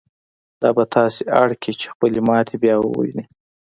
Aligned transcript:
دا 0.61 0.69
به 0.77 0.83
تاسې 0.95 1.23
اړ 1.41 1.49
کړي 1.61 1.73
چې 1.79 1.85
خپلې 1.93 2.19
ماتې 2.27 2.55
بيا 2.63 2.75
وګورئ. 2.79 3.11